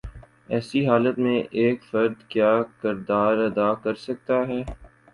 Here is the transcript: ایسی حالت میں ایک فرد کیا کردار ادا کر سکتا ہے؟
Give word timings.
ایسی 0.49 0.79
حالت 0.87 1.19
میں 1.19 1.37
ایک 1.51 1.83
فرد 1.83 2.27
کیا 2.29 2.51
کردار 2.81 3.37
ادا 3.39 3.73
کر 3.83 3.95
سکتا 4.07 4.47
ہے؟ 4.47 4.61